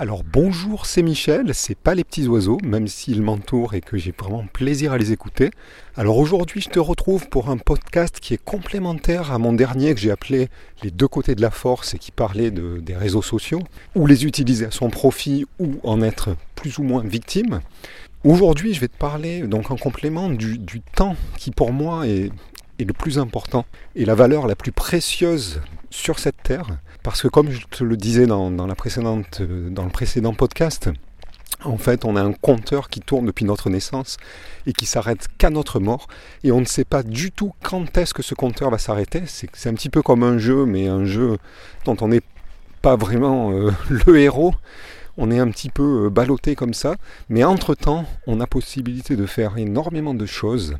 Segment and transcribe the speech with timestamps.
[0.00, 4.14] Alors bonjour, c'est Michel, c'est pas les petits oiseaux, même s'ils m'entourent et que j'ai
[4.16, 5.50] vraiment plaisir à les écouter.
[5.96, 10.00] Alors aujourd'hui, je te retrouve pour un podcast qui est complémentaire à mon dernier que
[10.00, 10.50] j'ai appelé
[10.84, 13.64] Les deux côtés de la force et qui parlait de, des réseaux sociaux,
[13.96, 17.58] ou les utiliser à son profit ou en être plus ou moins victime.
[18.22, 22.30] Aujourd'hui, je vais te parler donc en complément du temps qui pour moi est,
[22.78, 23.66] est le plus important
[23.96, 25.60] et la valeur la plus précieuse
[25.90, 26.66] sur cette terre.
[27.02, 28.26] Parce que comme je te le disais
[28.76, 30.90] précédente, dans le précédent podcast,
[31.64, 34.16] en fait, on a un compteur qui tourne depuis notre naissance
[34.66, 36.06] et qui s'arrête qu'à notre mort.
[36.44, 39.22] Et on ne sait pas du tout quand est-ce que ce compteur va s'arrêter.
[39.26, 41.38] C'est un petit peu comme un jeu, mais un jeu
[41.84, 42.22] dont on n'est
[42.80, 43.72] pas vraiment euh,
[44.06, 44.54] le héros.
[45.18, 46.96] On est un petit peu euh, ballotté comme ça.
[47.28, 50.76] Mais entre-temps, on a possibilité de faire énormément de choses,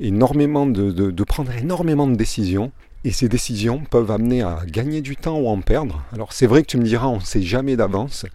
[0.00, 2.72] énormément de, de prendre énormément de décisions.
[3.04, 6.02] Et ces décisions peuvent amener à gagner du temps ou en perdre.
[6.12, 8.26] Alors c'est vrai que tu me diras, on ne sait jamais d'avance.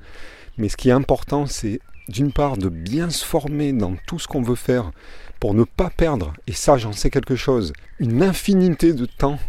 [0.57, 4.27] Mais ce qui est important, c'est d'une part de bien se former dans tout ce
[4.27, 4.91] qu'on veut faire
[5.39, 9.39] pour ne pas perdre, et ça j'en sais quelque chose, une infinité de temps,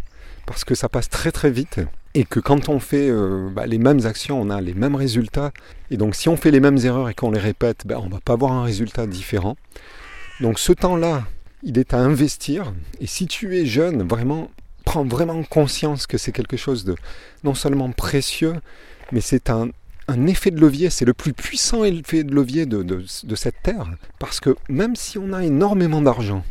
[0.46, 1.80] parce que ça passe très très vite,
[2.14, 5.52] et que quand on fait euh, bah, les mêmes actions, on a les mêmes résultats,
[5.90, 8.12] et donc si on fait les mêmes erreurs et qu'on les répète, bah, on ne
[8.12, 9.56] va pas avoir un résultat différent.
[10.40, 11.24] Donc ce temps-là,
[11.62, 14.06] il est à investir, et si tu es jeune,
[14.84, 16.96] prends vraiment conscience que c'est quelque chose de
[17.44, 18.54] non seulement précieux,
[19.12, 19.70] mais c'est un,
[20.26, 23.86] effet de levier, c'est le plus puissant effet de levier de, cette terre.
[24.18, 26.44] Parce que même si on a énormément d'argent,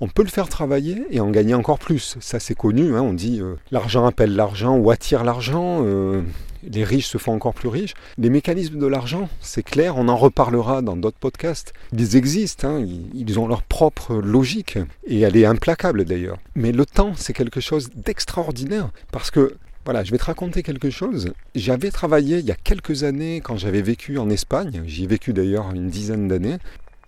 [0.00, 2.16] on peut le faire travailler et en gagner encore plus.
[2.20, 5.82] Ça c'est connu, hein, on dit euh, l'argent appelle l'argent ou attire l'argent.
[5.84, 6.22] Euh,
[6.62, 7.94] les riches se font encore plus riches.
[8.18, 11.72] Les mécanismes de l'argent, c'est clair, on en reparlera dans d'autres podcasts.
[11.92, 16.38] Ils existent, hein, ils ont leur propre logique, et elle est implacable d'ailleurs.
[16.54, 20.90] Mais le temps, c'est quelque chose d'extraordinaire, parce que voilà, je vais te raconter quelque
[20.90, 21.32] chose.
[21.54, 25.32] J'avais travaillé il y a quelques années quand j'avais vécu en Espagne, j'y ai vécu
[25.32, 26.58] d'ailleurs une dizaine d'années,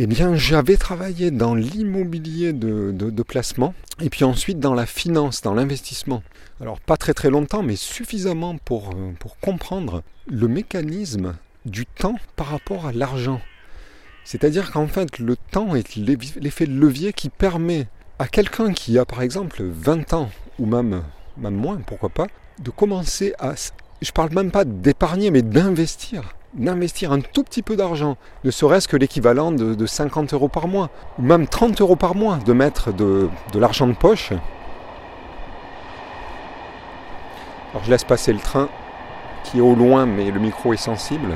[0.00, 5.42] eh bien, j'avais travaillé dans l'immobilier de, de, placement et puis ensuite dans la finance,
[5.42, 6.22] dans l'investissement.
[6.60, 11.34] Alors, pas très très longtemps, mais suffisamment pour, euh, pour comprendre le mécanisme
[11.66, 13.40] du temps par rapport à l'argent.
[14.24, 17.88] C'est-à-dire qu'en fait, le temps est l'effet de levier qui permet
[18.20, 21.02] à quelqu'un qui a par exemple 20 ans, ou même,
[21.38, 22.28] même moins, pourquoi pas,
[22.60, 23.54] de commencer à...
[24.00, 28.88] Je parle même pas d'épargner, mais d'investir d'investir un tout petit peu d'argent, ne serait-ce
[28.88, 32.92] que l'équivalent de, 50 euros par mois, ou même 30 euros par mois, de mettre
[32.92, 34.32] de, l'argent de poche.
[37.70, 38.68] Alors je laisse passer le train
[39.44, 41.34] qui est au loin, mais le micro est sensible.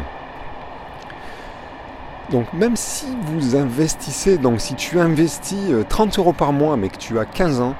[2.30, 6.88] Donc même si vous investissez, donc si tu investis 30 euh, euros par mois, mais
[6.88, 7.74] que tu as 15 ans,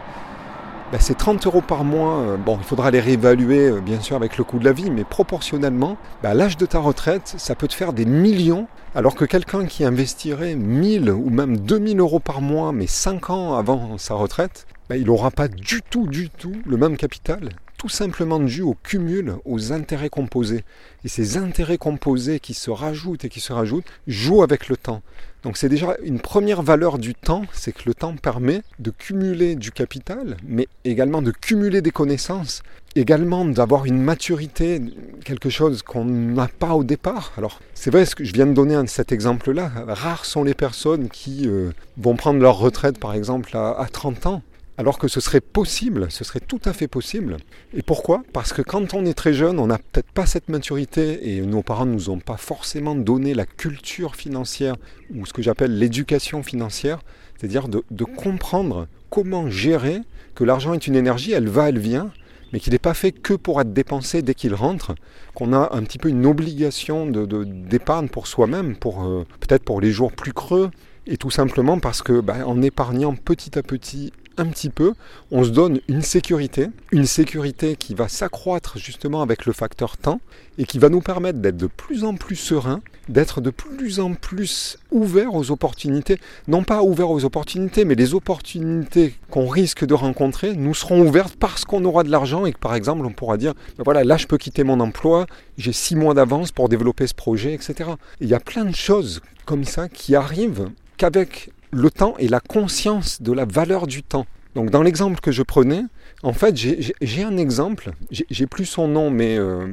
[0.93, 4.15] bah, ces 30 euros par mois, euh, bon, il faudra les réévaluer euh, bien sûr
[4.15, 7.55] avec le coût de la vie, mais proportionnellement, bah, à l'âge de ta retraite, ça
[7.55, 12.21] peut te faire des millions, alors que quelqu'un qui investirait 1000 ou même 2000 euros
[12.21, 16.29] par mois, mais 5 ans avant sa retraite, bah, il n'aura pas du tout, du
[16.29, 17.49] tout le même capital,
[17.83, 20.63] tout simplement dû au cumul, aux intérêts composés.
[21.05, 25.03] Et ces intérêts composés qui se rajoutent et qui se rajoutent jouent avec le temps.
[25.43, 29.57] Donc c'est déjà une première valeur du temps, c'est que le temps permet de cumuler
[29.57, 32.63] du capital, mais également de cumuler des connaissances,
[32.95, 34.81] également d'avoir une maturité,
[35.25, 37.33] quelque chose qu'on n'a pas au départ.
[37.37, 39.73] Alors c'est vrai que je viens de donner cet exemple-là.
[39.89, 44.27] Rares sont les personnes qui euh, vont prendre leur retraite par exemple à, à 30
[44.27, 44.43] ans
[44.79, 47.37] alors que ce serait possible, ce serait tout à fait possible.
[47.75, 48.23] Et pourquoi?
[48.33, 51.63] Parce que quand on est très jeune, on n'a peut-être pas cette maturité et nos
[51.63, 54.77] parents ne nous ont pas forcément donné la culture financière
[55.15, 57.01] ou ce que j'appelle l'éducation financière,
[57.37, 60.01] c'est-à-dire de, comprendre comment gérer
[60.35, 62.11] que l'argent est une énergie, elle va, elle vient,
[62.53, 64.95] mais qu'il n'est pas fait que pour être dépensé dès qu'il rentre,
[65.35, 69.81] qu'on a un petit peu une obligation d'épargne de, pour soi-même, pour euh, peut-être pour
[69.81, 70.71] les jours plus creux,
[71.07, 74.95] et tout simplement parce que bah, en épargnant petit à petit un petit peu,
[75.31, 80.21] on se donne une sécurité, une sécurité qui va s'accroître justement avec le facteur temps
[80.59, 84.15] et qui va nous permettre d'être de plus en plus serein, d'être de plus en
[84.15, 86.19] plus ouvert aux opportunités,
[86.49, 91.37] non pas ouvert aux opportunités, mais les opportunités qu'on risque de rencontrer nous seront ouvertes
[91.37, 94.17] parce qu'on aura de l'argent et que par exemple on pourra dire, ben voilà, là
[94.17, 97.91] je peux quitter mon emploi, j'ai six mois d'avance pour développer ce projet, etc.
[98.21, 102.41] il y a plein de choses comme ça qui arrivent qu'avec le temps et la
[102.41, 104.27] conscience de la valeur du temps.
[104.55, 105.83] Donc dans l'exemple que je prenais,
[106.23, 109.67] en fait j'ai un exemple, j'ai plus son nom mais, euh,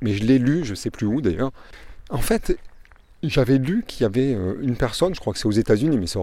[0.00, 1.52] mais je l'ai lu, je sais plus où d'ailleurs.
[2.10, 2.58] En fait
[3.22, 6.06] j'avais lu qu'il y avait euh, une personne, je crois que c'est aux États-Unis, mais
[6.06, 6.20] ça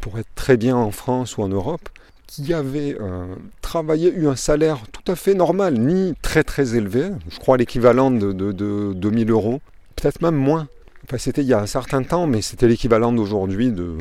[0.00, 1.88] pourrait être très bien en France ou en Europe,
[2.26, 7.10] qui avait euh, travaillé, eu un salaire tout à fait normal, ni très très élevé,
[7.30, 9.60] je crois l'équivalent de, de 2000 euros
[10.04, 10.68] peut-être même moins.
[11.04, 13.96] Enfin, c'était il y a un certain temps, mais c'était l'équivalent d'aujourd'hui de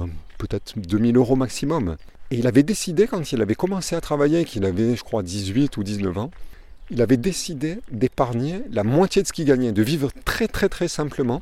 [0.48, 1.96] peut-être 2000 euros maximum.
[2.32, 5.78] Et il avait décidé, quand il avait commencé à travailler, qu'il avait, je crois, 18
[5.78, 6.32] ou 19 ans,
[6.90, 10.90] il avait décidé d'épargner la moitié de ce qu'il gagnait, de vivre très très très
[10.90, 11.42] simplement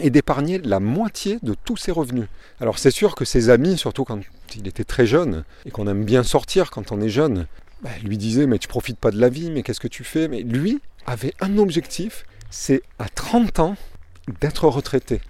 [0.00, 2.26] et d'épargner la moitié de tous ses revenus.
[2.60, 4.20] Alors c'est sûr que ses amis, surtout quand
[4.54, 7.46] il était très jeune et qu'on aime bien sortir quand on est jeune,
[7.82, 10.28] bah, lui disaient mais tu profites pas de la vie, mais qu'est-ce que tu fais?
[10.28, 13.76] Mais lui avait un objectif, c'est à 30 ans
[14.40, 15.20] d'être retraité,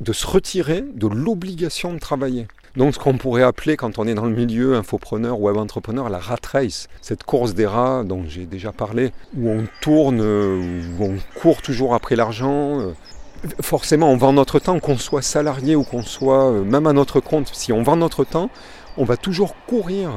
[0.00, 2.46] de se retirer de l'obligation de travailler.
[2.76, 6.08] Donc ce qu'on pourrait appeler quand on est dans le milieu infopreneur ou web entrepreneur
[6.08, 11.04] la rat race, cette course des rats dont j'ai déjà parlé, où on tourne, où
[11.04, 12.80] on court toujours après l'argent.
[12.80, 12.92] Euh,
[13.60, 17.20] forcément, on vend notre temps, qu'on soit salarié ou qu'on soit euh, même à notre
[17.20, 17.50] compte.
[17.52, 18.50] Si on vend notre temps,
[18.96, 20.10] on va toujours courir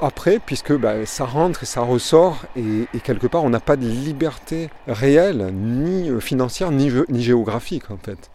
[0.00, 3.86] après, puisque bah, ça rentre et ça ressort, et, quelque part, on n'a pas de
[3.86, 8.30] liberté réelle, ni euh, financière, ni, ni géographique, en fait.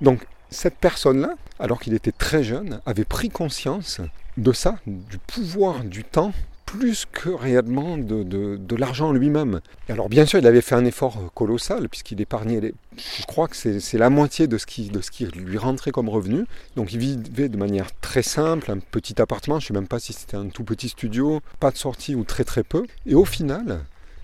[0.00, 4.00] Donc, cette personne-là, alors qu'il était très jeune, avait pris conscience
[4.36, 6.32] de ça, du pouvoir du temps,
[6.72, 9.60] plus que réellement de, l'argent lui-même.
[9.88, 12.74] alors bien sûr, il avait fait un effort colossal, puisqu'il épargnait, les...
[12.96, 16.08] je crois que c'est la moitié de ce, qui, de ce qui lui rentrait comme
[16.08, 16.46] revenu.
[16.76, 20.00] Donc il vivait de manière très simple, un petit appartement, je ne sais même pas
[20.00, 22.86] si c'était un tout petit studio, pas de sortie ou très très peu.
[23.06, 23.80] Et au final,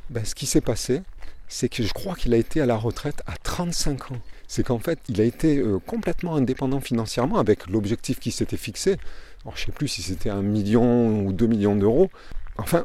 [0.09, 1.03] ben, ce qui s'est passé,
[1.49, 4.79] c'est que je crois qu'il a été à la retraite à 35 ans c'est qu'en
[4.79, 8.97] fait, il a été euh, complètement indépendant financièrement avec l'objectif qui s'était fixé.
[9.45, 12.11] Alors, je ne sais plus si c'était un million ou deux millions d'euros.
[12.57, 12.85] Enfin,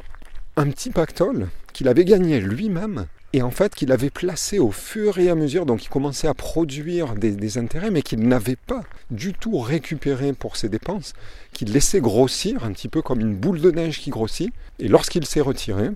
[0.56, 5.18] un petit pactole qu'il avait gagné lui-même et en fait qu'il avait placé au fur
[5.18, 8.82] et à mesure, donc il commençait à produire des, des intérêts, mais qu'il n'avait pas
[9.10, 11.14] du tout récupéré pour ses dépenses,
[11.52, 14.52] qu'il laissait grossir un petit peu comme une boule de neige qui grossit.
[14.78, 15.88] Et lorsqu'il s'est retiré,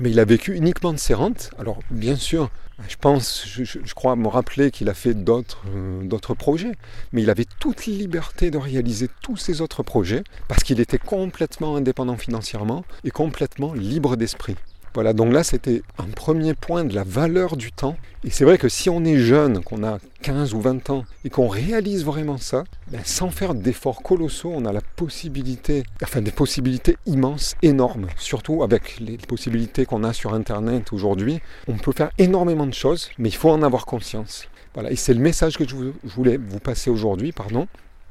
[0.00, 1.50] mais il a vécu uniquement de ses rentes.
[1.58, 2.50] Alors bien sûr,
[2.88, 6.72] je pense, je, crois me rappeler qu'il a fait euh, d'autres projets,
[7.12, 11.76] mais il avait toute liberté de réaliser tous ses autres projets parce qu'il était complètement
[11.76, 14.56] indépendant financièrement et complètement libre d'esprit.
[14.94, 17.96] Voilà, donc là c'était un premier point de la valeur du temps.
[18.22, 21.30] Et c'est vrai que si on est jeune, qu'on a 15 ou 20 ans, et
[21.30, 22.62] qu'on réalise vraiment ça,
[22.92, 28.62] ben, sans faire d'efforts colossaux, on a la possibilité, enfin des possibilités immenses, énormes, surtout
[28.62, 31.40] avec les possibilités qu'on a sur Internet aujourd'hui.
[31.66, 34.48] On peut faire énormément de choses, mais il faut en avoir conscience.
[34.74, 35.74] Voilà, et c'est le message que je
[36.04, 37.66] voulais vous passer aujourd'hui, pardon.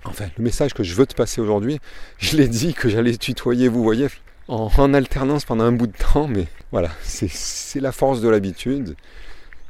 [0.06, 1.80] Enfin, le message que je veux te passer aujourd'hui,
[2.18, 4.08] je l'ai dit que j'allais tutoyer, vous voyez,
[4.48, 8.96] en, alternance pendant un bout de temps, mais voilà, c'est la force de l'habitude.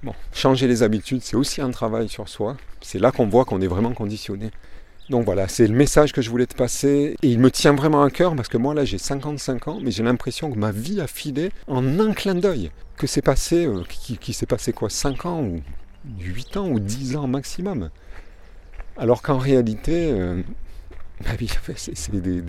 [0.04, 2.58] Bon, changer les habitudes, c'est aussi un travail sur soi.
[2.82, 4.52] C'est là qu'on voit qu'on est vraiment conditionné.
[5.10, 7.16] Donc voilà, c'est le message que je voulais te passer.
[7.22, 9.92] Et il me tient vraiment à cœur parce que moi là j'ai 55 ans, mais
[9.92, 12.72] j'ai l'impression que ma vie a filé en un clin d'œil.
[12.98, 15.62] Que c'est passé, euh, qui, s'est passé quoi 5 ans ou
[16.20, 17.90] 8 ans ou 10 ans maximum.
[18.98, 20.42] Alors qu'en réalité, euh,
[21.76, 22.42] c'est des,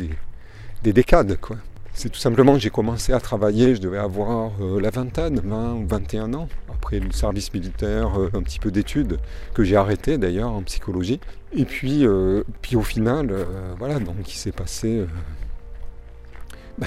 [0.83, 1.57] des décades quoi.
[1.97, 5.75] C'est tout simplement que j'ai commencé à travailler, je devais avoir euh, la vingtaine, 20
[5.75, 9.19] ou 21 ans, après le service militaire, euh, un petit peu d'études,
[9.55, 11.21] que j'ai arrêté d'ailleurs en psychologie.
[11.53, 13.33] Et puis, euh, puis au final,
[13.79, 15.07] voilà, donc il s'est passé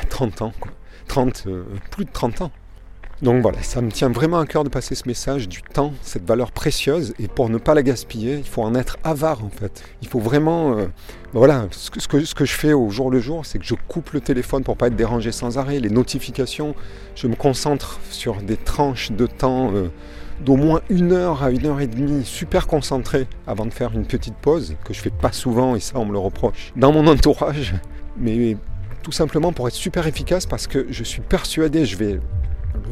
[0.10, 0.72] 30 bah, ans, quoi.
[1.08, 1.48] 30,
[1.90, 2.52] plus de 30 ans.
[3.24, 6.24] Donc voilà, ça me tient vraiment à cœur de passer ce message du temps, cette
[6.28, 9.84] valeur précieuse, et pour ne pas la gaspiller, il faut en être avare en fait.
[10.04, 10.86] Il faut vraiment, euh,
[11.34, 14.64] voilà, ce que, je fais au jour le jour, c'est que je coupe le téléphone
[14.64, 16.76] pour pas être dérangé sans arrêt, les notifications,
[17.16, 19.88] je me concentre sur des tranches de temps euh,
[20.46, 24.06] d'au moins une heure à une heure et demie, super concentré avant de faire une
[24.06, 27.08] petite pause, que je fais pas souvent, et ça on me le reproche, dans mon
[27.08, 27.74] entourage,
[28.16, 28.56] mais
[29.02, 32.20] tout simplement pour être super efficace parce que je suis persuadé, je vais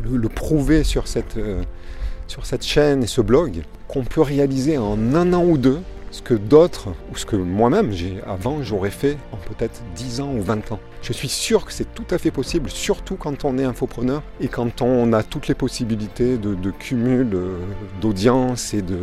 [0.04, 1.64] le, prouver sur cette, euh,
[2.28, 5.80] sur cette chaîne et ce blog, qu'on peut réaliser en un an ou deux
[6.12, 10.32] ce que d'autres, ou ce que moi-même, j'ai avant, j'aurais fait en peut-être 10 ans
[10.34, 10.80] ou 20 ans.
[11.02, 14.48] Je suis sûr que c'est tout à fait possible, surtout quand on est infopreneur et
[14.48, 17.58] quand on a toutes les possibilités de, cumul euh,
[18.00, 18.98] d'audience et de,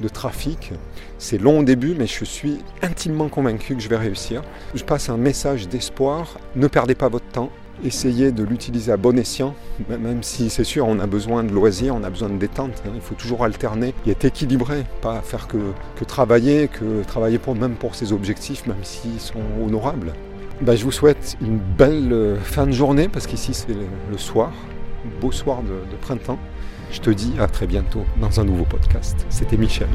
[0.00, 0.72] de trafic.
[1.18, 4.42] C'est long au début, mais je suis intimement convaincu que je vais réussir.
[4.74, 6.38] Je passe un message d'espoir.
[6.56, 7.50] Ne perdez pas votre temps
[7.84, 9.54] essayer de l'utiliser à bon escient,
[9.88, 12.92] même si c'est sûr, on a besoin de loisirs, on a besoin de détente, hein.
[12.94, 15.58] il faut toujours alterner et être équilibré, pas faire que,
[16.06, 20.12] travailler, que travailler pour, même pour ses objectifs, même s'ils sont honorables.
[20.60, 23.74] Ben, je vous souhaite une belle euh, fin de journée, parce qu'ici c'est
[24.10, 24.52] le soir,
[25.20, 26.38] beau soir de printemps.
[26.92, 29.26] Je te dis à très bientôt dans un nouveau podcast.
[29.30, 29.88] C'était Michel.